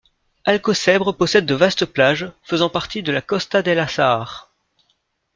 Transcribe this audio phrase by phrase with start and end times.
[0.45, 4.51] Alcocebre possède de vastes plages, faisant partie de la Costa del Azahar.